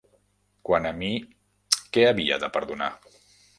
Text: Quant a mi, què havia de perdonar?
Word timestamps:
Quant 0.69 0.87
a 0.91 0.93
mi, 1.01 1.09
què 1.99 2.07
havia 2.13 2.43
de 2.47 2.53
perdonar? 2.59 2.91